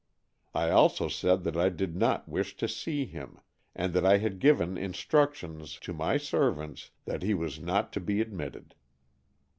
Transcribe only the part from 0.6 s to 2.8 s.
also said that I did not wash to